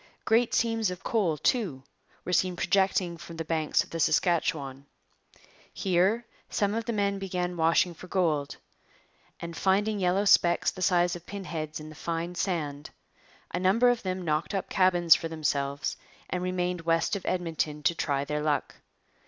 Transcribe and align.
Great 0.25 0.51
seams 0.55 0.89
of 0.89 1.03
coal, 1.03 1.37
too, 1.37 1.83
were 2.25 2.33
seen 2.33 2.55
projecting 2.55 3.17
from 3.17 3.37
the 3.37 3.45
banks 3.45 3.83
of 3.83 3.91
the 3.91 3.99
Saskatchewan. 3.99 4.87
Here 5.71 6.25
some 6.49 6.73
of 6.73 6.85
the 6.85 6.91
men 6.91 7.19
began 7.19 7.55
washing 7.55 7.93
for 7.93 8.07
gold, 8.07 8.57
and, 9.39 9.55
finding 9.55 9.99
yellow 9.99 10.25
specks 10.25 10.71
the 10.71 10.81
size 10.81 11.15
of 11.15 11.27
pin 11.27 11.43
heads 11.43 11.79
in 11.79 11.89
the 11.89 11.93
fine 11.93 12.33
sand, 12.33 12.89
a 13.51 13.59
number 13.59 13.89
of 13.89 14.01
them 14.01 14.23
knocked 14.25 14.55
up 14.55 14.69
cabins 14.71 15.13
for 15.13 15.27
themselves 15.27 15.97
and 16.31 16.41
remained 16.41 16.81
west 16.81 17.15
of 17.15 17.23
Edmonton 17.27 17.83
to 17.83 17.93
try 17.93 18.25
their 18.25 18.41
luck. 18.41 18.77